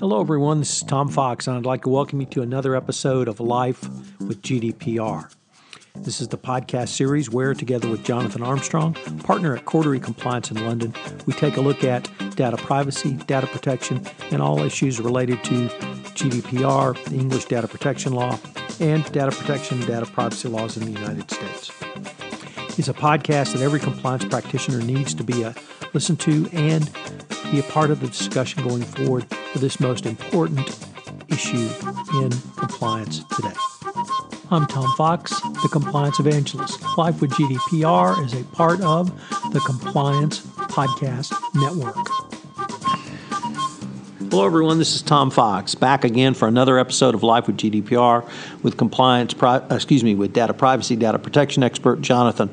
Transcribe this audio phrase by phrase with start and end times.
[0.00, 0.60] Hello, everyone.
[0.60, 3.82] This is Tom Fox, and I'd like to welcome you to another episode of Life
[4.18, 5.30] with GDPR.
[5.94, 8.94] This is the podcast series where, together with Jonathan Armstrong,
[9.24, 10.94] partner at Cordery Compliance in London,
[11.26, 15.68] we take a look at data privacy, data protection, and all issues related to
[16.16, 18.38] GDPR, the English data protection law,
[18.80, 21.70] and data protection and data privacy laws in the United States.
[22.78, 25.54] It's a podcast that every compliance practitioner needs to be a,
[25.92, 26.90] listen to and
[27.52, 30.60] be a part of the discussion going forward for this most important
[31.28, 31.68] issue
[32.14, 33.54] in compliance today.
[34.50, 36.80] I'm Tom Fox, the Compliance Evangelist.
[36.96, 39.08] Life with GDPR is a part of
[39.52, 41.96] the Compliance Podcast Network.
[44.30, 44.78] Hello, everyone.
[44.78, 48.28] This is Tom Fox, back again for another episode of Life with GDPR
[48.62, 52.50] with compliance, pri- uh, excuse me, with data privacy, data protection expert Jonathan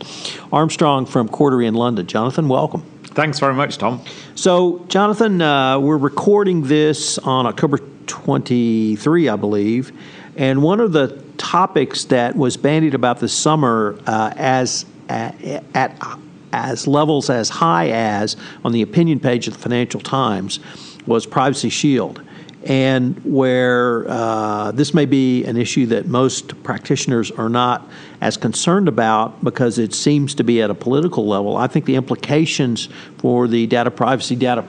[0.51, 2.07] Armstrong from Cordery in London.
[2.07, 2.83] Jonathan, welcome.
[3.17, 4.05] Thanks very much, Tom.
[4.35, 9.91] So, Jonathan, uh, we're recording this on October 23, I believe,
[10.35, 15.33] and one of the topics that was bandied about this summer uh, as at,
[15.73, 16.19] at
[16.53, 20.59] as levels as high as on the opinion page of the Financial Times
[21.07, 22.21] was Privacy Shield.
[22.67, 28.89] And where uh, this may be an issue that most practitioners are not as concerned
[28.89, 33.47] about because it seems to be at a political level, I think the implications for
[33.47, 34.65] the data privacy, data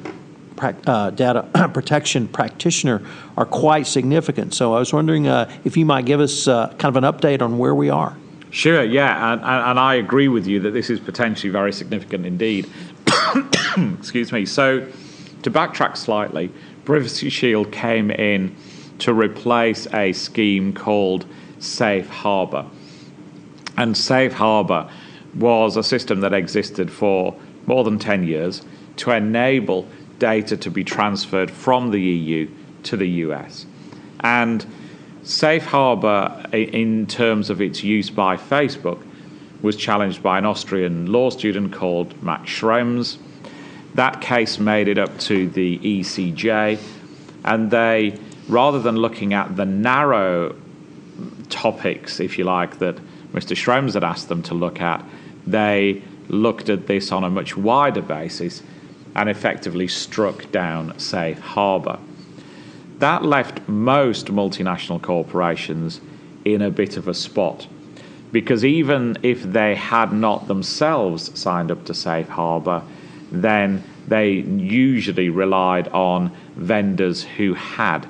[0.87, 3.03] uh, data protection practitioner
[3.37, 4.55] are quite significant.
[4.55, 7.43] So I was wondering uh, if you might give us uh, kind of an update
[7.43, 8.17] on where we are.
[8.51, 12.69] Sure, yeah, and, and I agree with you that this is potentially very significant indeed.
[13.99, 14.47] Excuse me.
[14.47, 14.89] So
[15.43, 16.51] to backtrack slightly,
[16.89, 18.57] Privacy Shield came in
[19.01, 21.27] to replace a scheme called
[21.59, 22.65] Safe Harbor.
[23.77, 24.91] And Safe Harbor
[25.35, 27.37] was a system that existed for
[27.67, 28.63] more than 10 years
[28.97, 29.87] to enable
[30.19, 32.49] data to be transferred from the EU
[32.85, 33.67] to the US.
[34.21, 34.65] And
[35.23, 39.03] Safe Harbor, in terms of its use by Facebook,
[39.61, 43.19] was challenged by an Austrian law student called Max Schrems
[43.99, 46.79] that case made it up to the ECJ,
[47.45, 48.17] and they,
[48.47, 50.55] rather than looking at the narrow
[51.49, 52.95] topics, if you like, that
[53.33, 53.57] Mr.
[53.57, 55.05] Schrems had asked them to look at,
[55.49, 58.63] they looked at this on a much wider basis
[59.17, 61.99] and effectively struck down safe harbour.
[63.01, 66.01] That left most multinational corporations
[66.45, 67.67] in a bit of a spot
[68.31, 72.85] because even if they had not themselves signed up to safe harbour,
[73.31, 78.07] then they usually relied on vendors who had.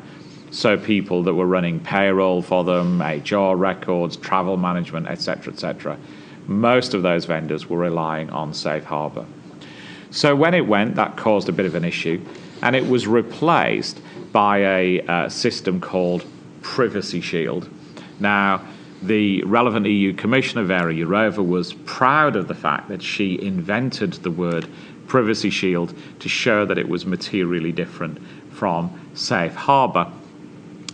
[0.50, 5.98] So people that were running payroll for them, HR records, travel management, etc., etc.
[6.46, 9.26] Most of those vendors were relying on Safe Harbor.
[10.10, 12.24] So when it went, that caused a bit of an issue,
[12.62, 14.00] and it was replaced
[14.32, 16.24] by a uh, system called
[16.62, 17.68] Privacy Shield.
[18.18, 18.62] Now,
[19.02, 24.30] the relevant EU Commissioner, Vera Jourova, was proud of the fact that she invented the
[24.30, 24.66] word
[25.08, 28.19] Privacy Shield to show that it was materially different
[28.52, 30.12] from Safe Harbor.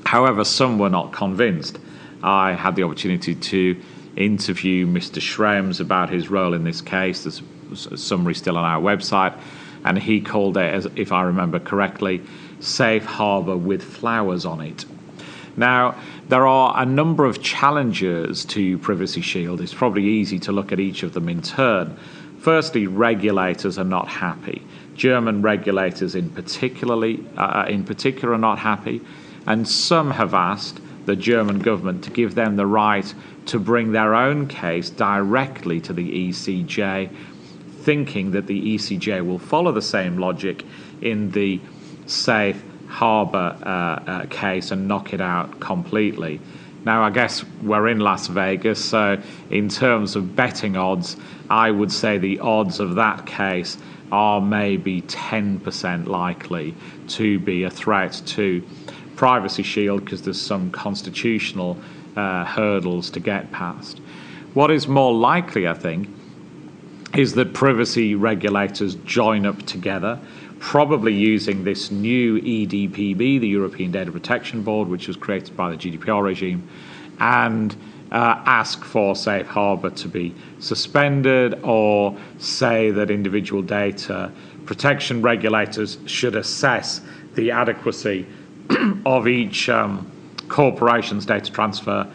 [0.07, 1.79] However, some were not convinced.
[2.23, 3.77] I had the opportunity to
[4.17, 5.21] interview Mr.
[5.21, 7.25] Schrems about his role in this case.
[7.25, 7.43] There's
[7.87, 9.37] a summary still on our website,
[9.85, 12.23] and he called it, as, if I remember correctly,
[12.61, 14.85] Safe Harbor with flowers on it.
[15.57, 15.97] Now,
[16.29, 19.61] there are a number of challenges to Privacy Shield.
[19.61, 21.97] It's probably easy to look at each of them in turn.
[22.45, 24.61] Firstly, regulators are not happy.
[24.95, 29.01] German regulators, in particularly, uh, in particular, are not happy,
[29.47, 33.15] and some have asked the German government to give them the right
[33.47, 37.09] to bring their own case directly to the ECJ,
[37.81, 40.67] thinking that the ECJ will follow the same logic
[41.01, 41.59] in the
[42.05, 42.63] safe
[42.95, 46.41] harbour uh, uh, case and knock it out completely.
[46.85, 51.17] Now, I guess we're in Las Vegas, so in terms of betting odds,
[51.51, 53.79] I would say the odds of that case
[54.13, 56.73] are maybe 10% likely
[57.09, 58.63] to be a threat to
[59.17, 61.77] Privacy Shield because there's some constitutional
[62.15, 63.99] uh, hurdles to get past.
[64.53, 66.09] What is more likely, I think,
[67.17, 70.21] is that privacy regulators join up together
[70.65, 75.77] probably using this new EDPB, the European Data Protection Board, which was created by the
[75.77, 76.67] GDPR regime,
[77.21, 77.77] and
[78.11, 84.33] uh, ask for safe harbor to be suspended or say that individual data
[84.65, 87.03] protection regulators should assess
[87.35, 88.27] the adequacy
[89.05, 90.11] of each um,
[90.49, 92.11] corporation's data transfer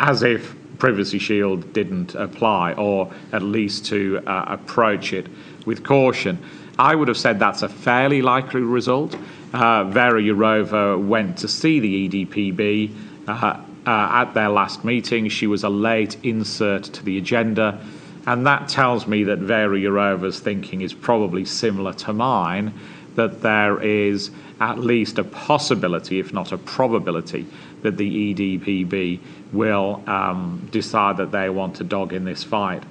[0.00, 5.28] as if Privacy Shield didn't apply, or at least to uh, approach it
[5.64, 6.44] with caution.
[6.78, 9.16] I would have said that's a fairly likely result.
[9.52, 12.90] uh, Vera Jourova went to see the EDPB
[13.28, 15.28] uh, uh, at their last meeting.
[15.28, 17.78] She was a late insert to the agenda.
[18.26, 22.72] And that tells me that Vera Jourova's thinking is probably similar to mine,
[23.16, 24.30] that there is
[24.60, 27.46] at least a possibility, if not a probability,
[27.82, 29.20] that the EDPB
[29.52, 32.82] will um, decide that they want to dog in this fight.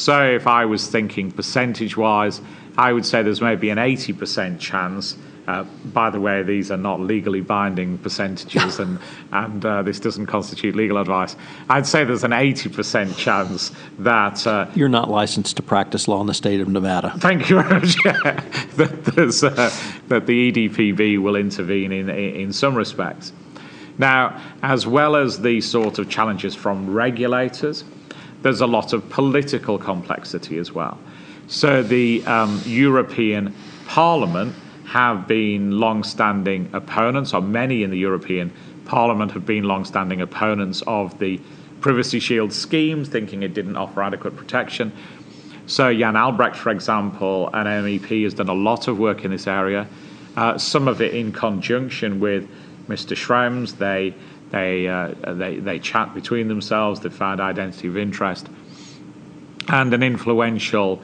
[0.00, 2.40] So if I was thinking percentage wise,
[2.78, 5.16] I would say there's maybe an 80% chance
[5.50, 9.00] uh, by the way, these are not legally binding percentages, and
[9.32, 11.34] and uh, this doesn't constitute legal advice.
[11.68, 16.28] I'd say there's an 80% chance that uh, you're not licensed to practice law in
[16.28, 17.14] the state of Nevada.
[17.18, 17.96] Thank you very much.
[18.04, 23.32] that, uh, that the EDPB will intervene in in some respects.
[23.98, 27.82] Now, as well as the sort of challenges from regulators,
[28.42, 30.98] there's a lot of political complexity as well.
[31.46, 33.54] So the um, European
[33.86, 34.54] Parliament
[34.86, 38.52] have been long-standing opponents, or many in the European
[38.84, 41.40] Parliament have been long-standing opponents of the
[41.80, 44.92] Privacy Shield scheme, thinking it didn't offer adequate protection.
[45.66, 49.46] So Jan Albrecht, for example, an MEP, has done a lot of work in this
[49.46, 49.86] area.
[50.36, 52.48] Uh, some of it in conjunction with
[52.88, 53.16] Mr.
[53.16, 53.78] Schrems.
[53.78, 54.14] They
[54.50, 57.00] they, uh, they they chat between themselves.
[57.00, 58.48] They find identity of interest,
[59.68, 61.00] and an influential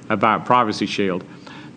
[0.10, 1.24] about Privacy Shield.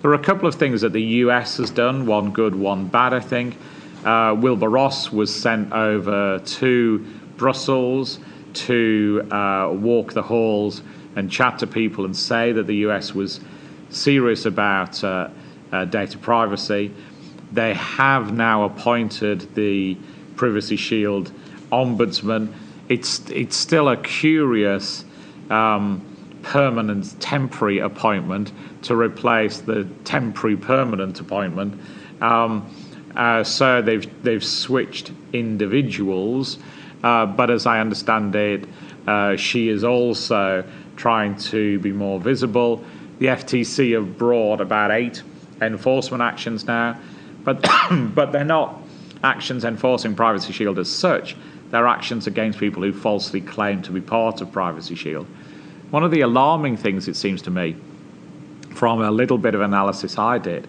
[0.00, 3.12] There are a couple of things that the US has done, one good, one bad,
[3.12, 3.56] I think.
[4.04, 6.98] Uh, Wilbur Ross was sent over to
[7.36, 8.18] Brussels
[8.54, 10.82] to uh, walk the halls
[11.16, 13.40] and chat to people and say that the US was
[13.90, 15.28] serious about uh,
[15.72, 16.92] uh, data privacy.
[17.52, 19.96] They have now appointed the
[20.36, 21.30] Privacy Shield
[21.70, 22.52] ombudsman.
[22.88, 25.04] It's, it's still a curious.
[25.50, 26.08] Um,
[26.42, 31.80] permanent temporary appointment to replace the temporary permanent appointment.
[32.20, 32.68] Um,
[33.16, 36.58] uh, so they've they've switched individuals,
[37.02, 38.68] uh, but as I understand it,
[39.06, 40.64] uh, she is also
[40.96, 42.84] trying to be more visible.
[43.18, 45.22] The FTC have brought about eight
[45.60, 46.98] enforcement actions now,
[47.44, 47.66] but
[48.14, 48.80] but they're not
[49.22, 51.36] actions enforcing Privacy Shield as such.
[51.70, 55.26] They're actions against people who falsely claim to be part of Privacy Shield.
[55.90, 57.76] One of the alarming things, it seems to me,
[58.74, 60.66] from a little bit of analysis I did,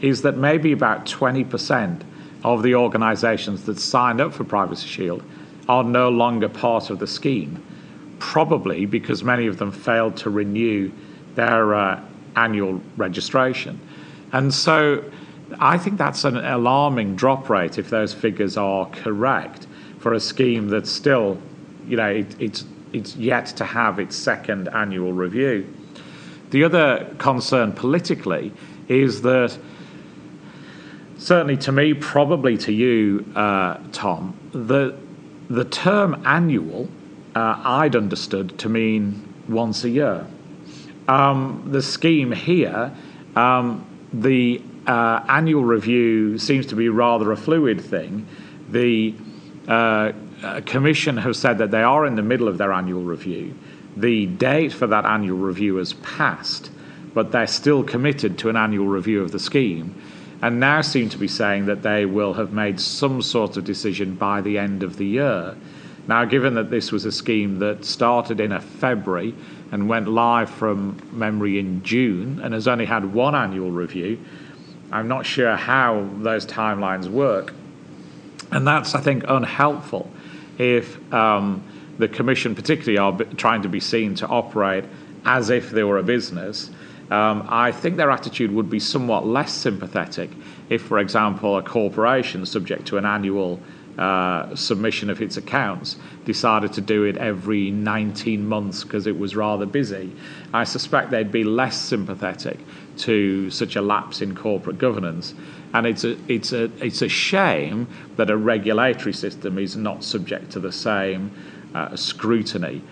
[0.00, 2.02] is that maybe about 20%
[2.42, 5.22] of the organizations that signed up for Privacy Shield
[5.68, 7.64] are no longer part of the scheme,
[8.32, 10.90] probably because many of them failed to renew
[11.34, 12.00] their uh,
[12.36, 13.78] annual registration.
[14.32, 15.04] And so
[15.60, 19.66] I think that's an alarming drop rate if those figures are correct
[19.98, 21.38] for a scheme that's still,
[21.86, 25.66] you know, it, it's it's yet to have its second annual review.
[26.50, 28.52] The other concern politically
[28.88, 29.58] is that,
[31.18, 34.96] certainly to me, probably to you, uh, Tom, the,
[35.50, 36.88] the term annual
[37.34, 40.26] uh, I'd understood to mean once a year.
[41.08, 42.92] Um, the scheme here,
[43.36, 48.26] um, the uh, annual review seems to be rather a fluid thing.
[48.70, 49.14] The
[49.68, 50.12] uh,
[50.42, 53.56] uh, Commission have said that they are in the middle of their annual review.
[53.96, 56.70] The date for that annual review has passed,
[57.14, 59.94] but they're still committed to an annual review of the scheme,
[60.42, 64.14] and now seem to be saying that they will have made some sort of decision
[64.16, 65.56] by the end of the year.
[66.06, 69.34] Now, given that this was a scheme that started in February
[69.72, 74.18] and went live from memory in June and has only had one annual review,
[74.92, 77.54] I'm not sure how those timelines work.
[78.50, 80.10] And that's, I think, unhelpful
[80.58, 81.64] if um,
[81.98, 84.84] the Commission, particularly, are trying to be seen to operate
[85.24, 86.70] as if they were a business.
[87.10, 90.30] Um, I think their attitude would be somewhat less sympathetic
[90.68, 93.60] if, for example, a corporation subject to an annual
[93.98, 99.36] uh, submission of its accounts decided to do it every 19 months because it was
[99.36, 100.12] rather busy.
[100.52, 102.58] I suspect they'd be less sympathetic
[102.98, 105.34] to such a lapse in corporate governance.
[105.72, 110.50] And it's a, it's, a, it's a shame that a regulatory system is not subject
[110.52, 111.30] to the same
[111.74, 112.82] uh, scrutiny.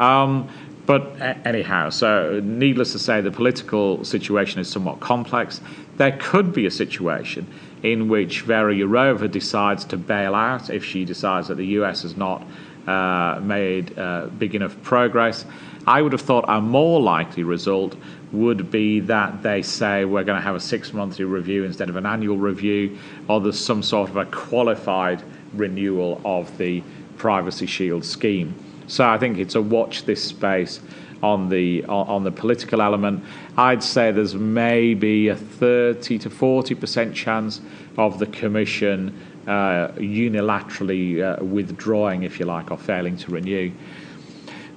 [0.00, 0.48] Um,
[0.86, 5.60] But anyhow, so needless to say, the political situation is somewhat complex.
[5.96, 7.46] There could be a situation
[7.82, 12.16] in which Vera Jourova decides to bail out if she decides that the US has
[12.16, 12.42] not
[12.86, 15.44] uh, made uh, big enough progress.
[15.86, 17.96] I would have thought a more likely result
[18.32, 21.96] would be that they say we're going to have a six monthly review instead of
[21.96, 25.22] an annual review, or there's some sort of a qualified
[25.54, 26.82] renewal of the
[27.18, 28.54] Privacy Shield scheme.
[28.88, 30.80] So I think it's a watch this space
[31.22, 33.24] on the on the political element.
[33.56, 37.60] I'd say there's maybe a 30 to 40 percent chance
[37.96, 43.70] of the Commission uh, unilaterally uh, withdrawing, if you like, or failing to renew.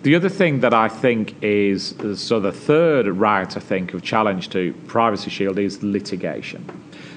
[0.04, 4.50] The other thing that I think is so the third route I think of challenge
[4.52, 6.66] to Privacy Shield is litigation.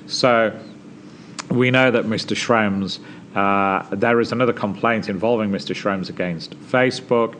[0.06, 0.58] So
[1.48, 2.34] we know that Mr.
[2.34, 2.98] Schrems,
[3.36, 5.74] uh, there is another complaint involving Mr.
[5.76, 7.36] Schrems against Facebook,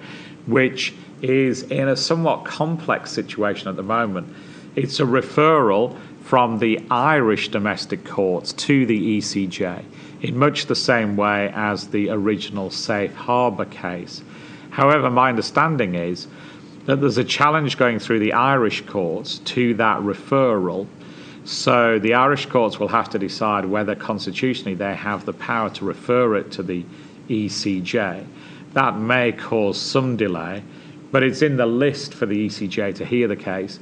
[0.46, 4.34] which is in a somewhat complex situation at the moment.
[4.74, 9.84] It's a referral from the Irish domestic courts to the ECJ
[10.22, 14.22] in much the same way as the original Safe Harbour case.
[14.70, 16.28] However, my understanding is
[16.86, 20.86] that there's a challenge going through the Irish courts to that referral.
[21.44, 25.84] So the Irish courts will have to decide whether constitutionally they have the power to
[25.84, 26.84] refer it to the
[27.28, 28.24] ECJ.
[28.72, 30.62] That may cause some delay,
[31.12, 33.78] but it's in the list for the ECJ to hear the case.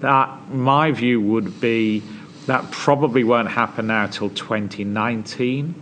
[0.00, 2.02] That my view would be
[2.46, 5.74] that probably won't happen now till 2019.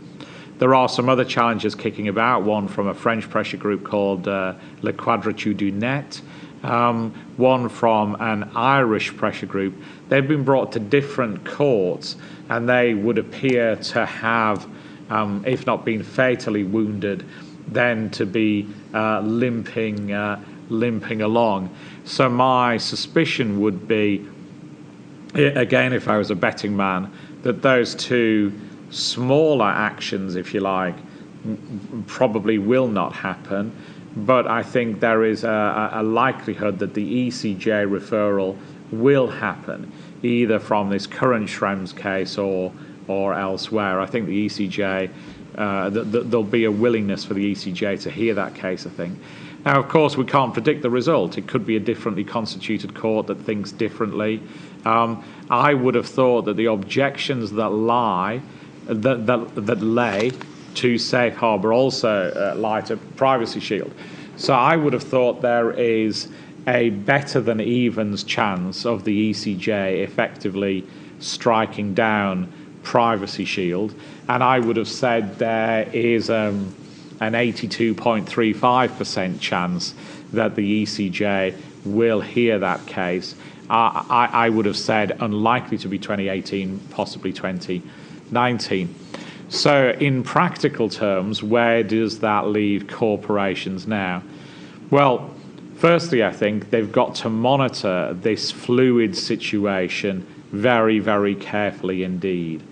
[0.59, 4.55] There are some other challenges kicking about, one from a French pressure group called uh,
[4.83, 6.21] Le Quadrature du Net,
[6.63, 9.75] um, one from an Irish pressure group.
[10.11, 12.17] They've been brought to different courts,
[12.51, 14.69] and they would appear to have,
[15.09, 17.25] um, if not been fatally wounded,
[17.69, 21.75] then to be uh, limping, uh, limping along.
[22.05, 24.27] So my suspicion would be,
[25.35, 27.13] again, if I was a betting man,
[27.43, 28.53] that those two
[28.91, 30.95] smaller actions, if you like,
[32.07, 33.73] probably will not happen.
[34.17, 38.59] But I think there is a, a, likelihood that the ECJ referral
[38.91, 39.91] will happen,
[40.23, 42.73] either from this current Schrems case or
[43.07, 44.01] or elsewhere.
[44.01, 45.11] I think the ECJ,
[45.57, 48.85] uh, th- th- there'll be a willingness for the ECJ to hear that case.
[48.87, 49.19] I think.
[49.65, 51.37] Now, of course, we can't predict the result.
[51.37, 54.43] It could be a differently constituted court that thinks differently.
[54.87, 58.41] Um, I would have thought that the objections that lie
[58.87, 60.33] that, that, that lay
[60.75, 63.93] to Safe Harbour also uh, lie to Privacy Shield.
[64.37, 66.29] So I would have thought there is
[66.67, 70.87] a better than evens chance of the ECJ effectively
[71.19, 72.53] striking down
[72.83, 73.95] Privacy Shield,
[74.29, 76.75] and I would have said there is um,
[77.21, 79.95] an 82.35% chance
[80.33, 83.35] that the ECJ will hear that case.
[83.69, 88.95] I, I would have said unlikely to be 2018, possibly 2019.
[89.49, 94.23] So, in practical terms, where does that leave corporations now?
[94.91, 95.31] Well,
[95.77, 102.63] firstly, I think they've got to monitor this fluid situation very, very carefully indeed.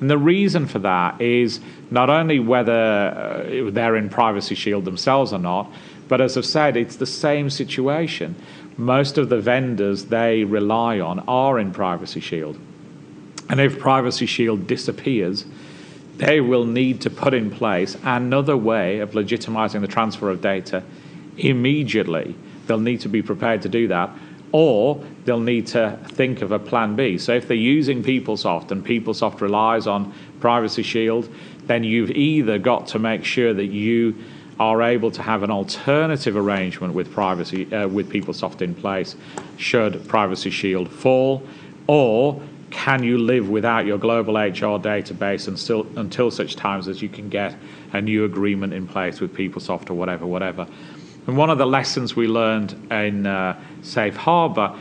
[0.00, 1.60] And the reason for that is
[1.90, 5.70] not only whether uh, they're in Privacy Shield themselves or not,
[6.08, 8.34] but as I've said, it's the same situation.
[8.76, 12.58] Most of the vendors they rely on are in Privacy Shield.
[13.48, 15.44] And if Privacy Shield disappears,
[16.16, 20.82] they will need to put in place another way of legitimizing the transfer of data
[21.36, 22.34] immediately.
[22.66, 24.10] They'll need to be prepared to do that,
[24.54, 27.18] or they'll need to think of a plan B.
[27.18, 31.28] So if they're using PeopleSoft and PeopleSoft relies on Privacy Shield,
[31.64, 34.14] then you've either got to make sure that you
[34.60, 39.16] are able to have an alternative arrangement with privacy uh, with PeopleSoft in place
[39.56, 41.42] should Privacy Shield fall,
[41.88, 47.02] or can you live without your global HR database and still, until such times as
[47.02, 47.56] you can get
[47.92, 50.68] a new agreement in place with PeopleSoft or whatever, whatever.
[51.26, 54.78] And one of the lessons we learned in uh, Safe Harbor,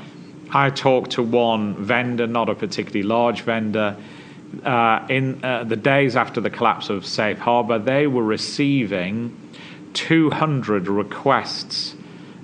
[0.52, 3.96] I talked to one vendor, not a particularly large vendor.
[4.64, 9.36] Uh, in uh, the days after the collapse of Safe Harbor, they were receiving
[9.94, 11.96] 200 requests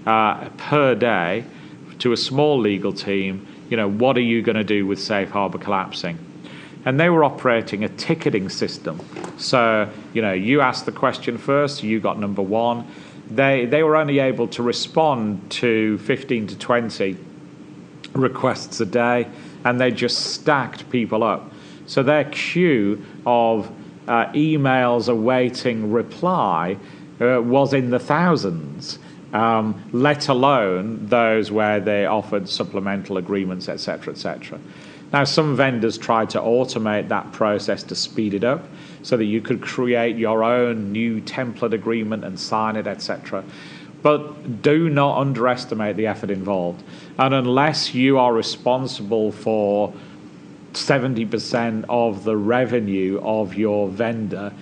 [0.05, 1.43] uh, per day
[1.99, 5.29] to a small legal team you know, what are you going to do with Safe
[5.29, 6.17] Harbor collapsing?
[6.85, 8.99] And they were operating a ticketing system.
[9.37, 12.87] So, you know, you asked the question first, you got number one.
[13.29, 17.17] They, they were only able to respond to 15 to 20
[18.13, 19.27] requests a day,
[19.63, 21.51] and they just stacked people up.
[21.85, 23.71] So their queue of
[24.07, 26.77] uh, emails awaiting reply
[27.21, 28.99] uh, was in the thousands
[29.33, 34.59] um, let alone those where they offered supplemental agreements, etc., etc.
[35.11, 38.63] Now, some vendors tried to automate that process to speed it up
[39.01, 43.43] so that you could create your own new template agreement and sign it, etc.
[44.01, 46.83] But do not underestimate the effort involved.
[47.17, 49.93] And unless you are responsible for
[50.73, 54.53] 70% of the revenue of your vendor,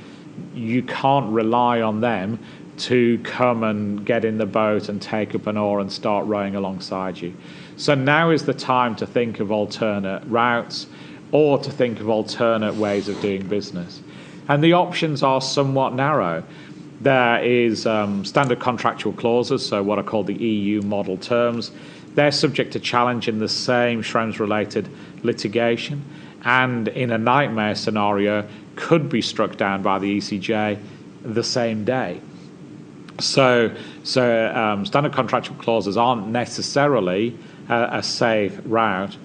[0.56, 2.39] you can't rely on them
[2.77, 6.56] to come and get in the boat and take up an oar and start rowing
[6.56, 7.34] alongside you.
[7.75, 10.88] So now is the time to think of alternate routes
[11.32, 14.01] or to think of alternate ways of doing business.
[14.47, 16.43] And the options are somewhat narrow.
[17.01, 21.71] There is um, standard contractual clauses, so what are called the EU model terms.
[22.15, 24.89] They're subject to challenge in the same Schrems related
[25.23, 26.03] litigation,
[26.43, 30.79] and in a nightmare scenario, could be struck down by the ECJ
[31.23, 32.21] the same day.
[33.19, 37.37] So, so um, standard contractual clauses aren't necessarily
[37.69, 39.17] a, a safe route.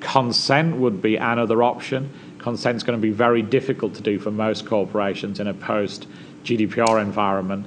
[0.00, 2.12] Consent would be another option.
[2.48, 6.06] Consent is going to be very difficult to do for most corporations in a post
[6.44, 7.66] GDPR environment.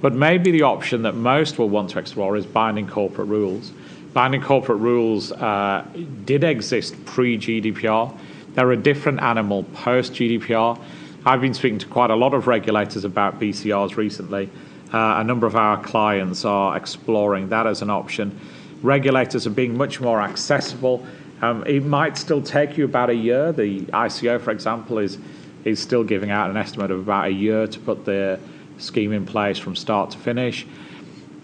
[0.00, 3.72] But maybe the option that most will want to explore is binding corporate rules.
[4.12, 5.86] Binding corporate rules uh,
[6.24, 8.16] did exist pre GDPR.
[8.54, 10.80] They're a different animal post GDPR.
[11.24, 14.50] I've been speaking to quite a lot of regulators about BCRs recently.
[14.92, 18.38] Uh, a number of our clients are exploring that as an option.
[18.82, 21.06] Regulators are being much more accessible.
[21.40, 23.52] Um, it might still take you about a year.
[23.52, 25.18] The ICO, for example, is
[25.64, 28.38] is still giving out an estimate of about a year to put the
[28.78, 30.66] scheme in place from start to finish.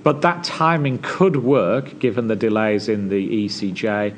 [0.03, 4.15] But that timing could work given the delays in the ECJ.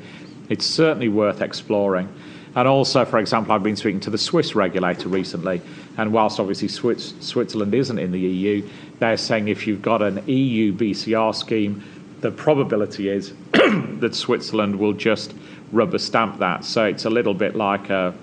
[0.49, 2.13] It's certainly worth exploring.
[2.55, 5.61] And also, for example, I've been speaking to the Swiss regulator recently,
[5.97, 8.67] and whilst obviously Swiss, Switzerland isn't in the EU,
[8.99, 11.83] they're saying if you've got an EU BCR scheme,
[12.21, 15.35] the probability is that Switzerland will just
[15.71, 16.65] rubber stamp that.
[16.65, 18.13] So it's a little bit like a,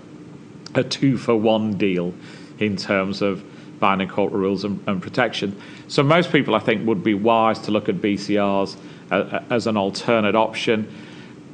[0.75, 2.15] a two for one deal
[2.59, 3.45] in terms of
[3.81, 5.61] binding corporate rules and, and, protection.
[5.89, 8.77] So most people, I think, would be wise to look at BCRs
[9.11, 10.93] uh, as an alternate option.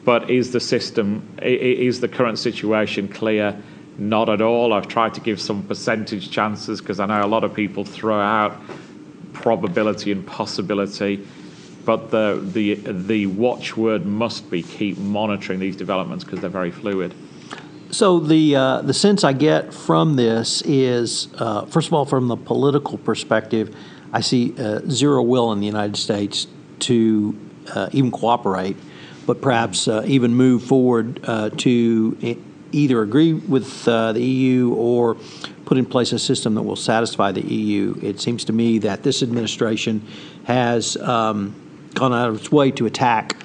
[0.05, 3.61] But is the system, is the current situation clear?
[3.98, 4.72] Not at all.
[4.72, 8.18] I've tried to give some percentage chances because I know a lot of people throw
[8.18, 8.59] out
[9.33, 11.26] probability and possibility.
[11.90, 17.12] But the, the, the watchword must be keep monitoring these developments because they're very fluid.
[17.90, 22.29] So the uh, the sense I get from this is, uh, first of all, from
[22.29, 23.74] the political perspective,
[24.12, 26.46] I see uh, zero will in the United States
[26.90, 27.37] to
[27.74, 28.76] uh, even cooperate,
[29.26, 35.16] but perhaps uh, even move forward uh, to either agree with the EU or
[35.64, 37.96] put in place a system that will satisfy the EU.
[38.00, 40.07] It seems to me that this administration
[40.44, 41.57] has um,
[41.94, 43.37] gone out of its way to attack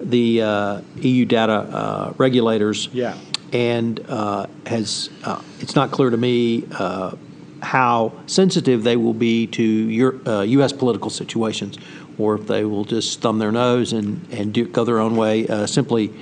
[0.00, 2.88] the uh, EU data uh, regulators.
[2.92, 3.16] Yeah.
[3.52, 7.14] And uh, has uh, it's not clear to me uh,
[7.60, 10.72] how sensitive they will be to your, U.S.
[10.72, 11.78] Political situations,
[12.18, 15.46] or if they will just thumb their nose and and do, go their own way.
[15.66, 16.14] simply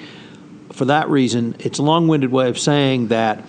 [0.72, 3.44] for that reason, it's a long-winded way of saying that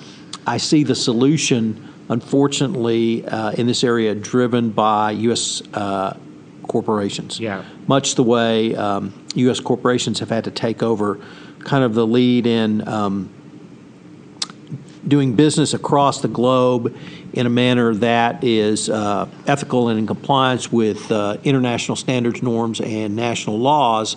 [0.45, 5.61] I see the solution unfortunately, uh, in this area, driven by U.S.
[5.73, 6.17] Uh,
[6.71, 7.39] corporations.
[7.39, 7.63] Yeah.
[7.87, 9.59] Much the way um, U.S.
[9.59, 11.19] corporations have had to take over
[11.59, 13.29] kind of the lead in um,
[15.07, 16.95] doing business across the globe
[17.33, 22.79] in a manner that is uh, ethical and in compliance with uh, international standards, norms,
[22.81, 24.15] and national laws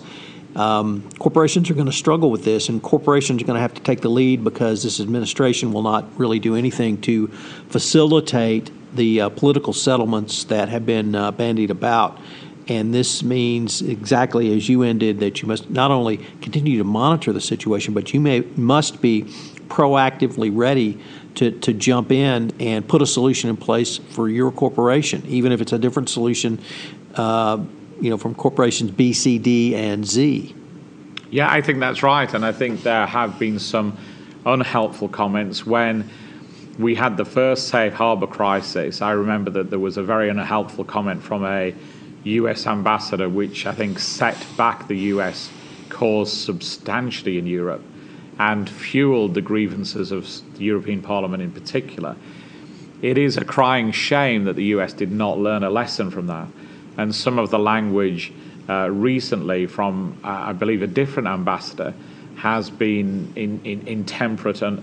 [0.55, 3.81] um, corporations are going to struggle with this, and corporations are going to have to
[3.81, 7.27] take the lead because this administration will not really do anything to
[7.69, 12.19] facilitate the uh, political settlements that have been uh, bandied about.
[12.67, 17.31] And this means exactly as you ended that you must not only continue to monitor
[17.31, 19.23] the situation, but you may must be
[19.67, 20.99] proactively ready
[21.35, 25.61] to, to jump in and put a solution in place for your corporation, even if
[25.61, 26.59] it's a different solution.
[27.13, 27.63] Uh,
[27.99, 30.53] you know, from corporations B, C, D, and Z.
[31.31, 32.31] Yeah, I think that's right.
[32.33, 33.97] And I think there have been some
[34.45, 36.09] unhelpful comments when
[36.77, 39.01] we had the first safe harbor crisis.
[39.01, 41.73] I remember that there was a very unhelpful comment from a
[42.23, 45.49] US ambassador, which I think set back the US
[45.89, 47.83] cause substantially in Europe
[48.37, 52.15] and fueled the grievances of the European Parliament in particular.
[53.01, 56.47] It is a crying shame that the US did not learn a lesson from that
[56.97, 58.33] and some of the language
[58.67, 61.93] uh, recently from, uh, I believe, a different ambassador
[62.37, 64.81] has been in, in, intemperate and,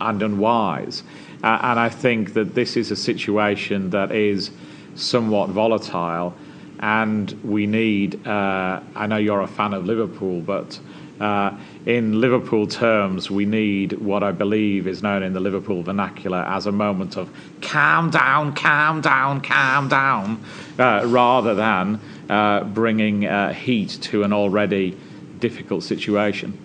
[0.00, 1.02] and unwise.
[1.42, 4.50] Uh, and I think that this is a situation that is
[4.94, 6.34] somewhat volatile.
[6.80, 8.26] and we need.
[8.26, 10.78] Uh, I know you're a fan of Liverpool, but
[11.20, 16.38] uh, in Liverpool terms, we need what I believe is known in the Liverpool vernacular
[16.38, 17.30] as a moment of
[17.62, 20.44] calm down, calm down, calm down,
[20.78, 24.96] uh, rather than uh, bringing uh, heat to an already
[25.38, 26.58] difficult situation.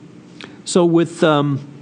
[0.65, 1.23] So, with.
[1.23, 1.78] Um,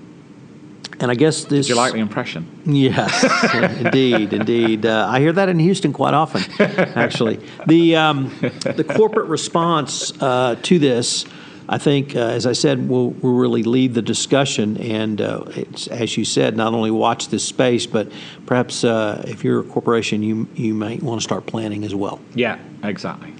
[1.00, 1.68] and I guess this.
[1.68, 2.48] Do you like the impression?
[2.66, 3.24] Yes,
[3.80, 4.86] indeed, indeed.
[4.86, 6.44] Uh, I hear that in Houston quite often,
[6.96, 7.40] actually.
[7.66, 11.26] The, um, the corporate response uh, to this
[11.70, 14.78] I think, uh, as I said, will will really lead the discussion.
[14.78, 15.44] And uh,
[15.92, 18.12] as you said, not only watch this space, but
[18.46, 22.20] perhaps uh, if you're a corporation, you you might want to start planning as well.
[22.36, 23.34] Yeah, exactly.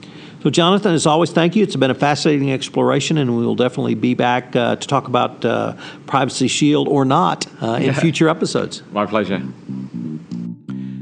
[0.44, 1.64] So, Jonathan, as always, thank you.
[1.64, 5.44] It's been a fascinating exploration, and we will definitely be back uh, to talk about
[5.44, 7.94] uh, Privacy Shield or not uh, in yeah.
[7.94, 8.84] future episodes.
[8.92, 9.42] My pleasure.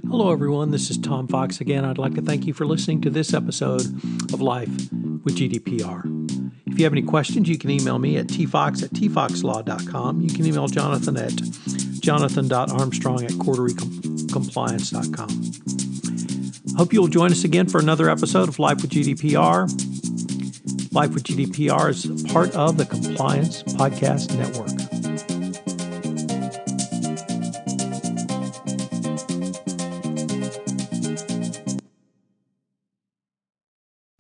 [0.07, 0.71] Hello, everyone.
[0.71, 1.83] This is Tom Fox again.
[1.83, 3.81] I'd like to thank you for listening to this episode
[4.33, 6.51] of Life with GDPR.
[6.67, 10.21] If you have any questions, you can email me at tfox at tfoxlaw.com.
[10.21, 11.35] You can email Jonathan at
[12.01, 15.84] jonathan.armstrong at corderycompliance.com.
[16.77, 19.69] Hope you'll join us again for another episode of Life with GDPR.
[20.93, 24.69] Life with GDPR is part of the Compliance Podcast Network.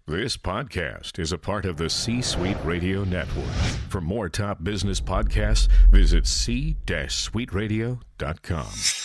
[0.07, 3.51] This podcast is a part of the C Suite Radio Network.
[3.89, 9.04] For more top business podcasts, visit c-suiteradio.com.